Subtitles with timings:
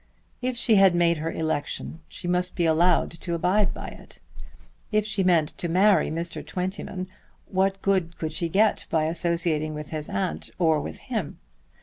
[0.41, 4.19] If she had made her election, she must be allowed to abide by it.
[4.91, 6.43] If she meant to marry Mr.
[6.43, 7.05] Twentyman
[7.45, 11.37] what good could she get by associating with his aunt or with him?